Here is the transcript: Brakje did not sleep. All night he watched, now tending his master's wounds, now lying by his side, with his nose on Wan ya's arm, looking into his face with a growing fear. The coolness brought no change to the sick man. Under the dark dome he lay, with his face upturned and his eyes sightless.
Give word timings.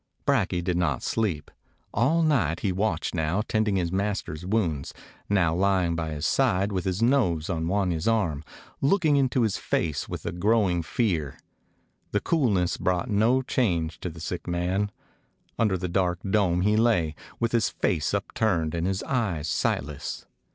Brakje 0.25 0.63
did 0.63 0.77
not 0.77 1.03
sleep. 1.03 1.51
All 1.93 2.23
night 2.23 2.61
he 2.61 2.71
watched, 2.71 3.13
now 3.13 3.43
tending 3.47 3.75
his 3.75 3.91
master's 3.91 4.43
wounds, 4.47 4.95
now 5.29 5.53
lying 5.53 5.95
by 5.95 6.09
his 6.09 6.25
side, 6.25 6.71
with 6.71 6.85
his 6.85 7.03
nose 7.03 7.51
on 7.51 7.67
Wan 7.67 7.91
ya's 7.91 8.07
arm, 8.07 8.43
looking 8.81 9.15
into 9.15 9.43
his 9.43 9.57
face 9.57 10.09
with 10.09 10.25
a 10.25 10.31
growing 10.31 10.81
fear. 10.81 11.37
The 12.13 12.19
coolness 12.19 12.77
brought 12.77 13.11
no 13.11 13.43
change 13.43 13.99
to 13.99 14.09
the 14.09 14.19
sick 14.19 14.47
man. 14.47 14.89
Under 15.59 15.77
the 15.77 15.87
dark 15.87 16.17
dome 16.27 16.61
he 16.61 16.75
lay, 16.75 17.13
with 17.39 17.51
his 17.51 17.69
face 17.69 18.11
upturned 18.15 18.73
and 18.73 18.87
his 18.87 19.03
eyes 19.03 19.47
sightless. 19.47 20.25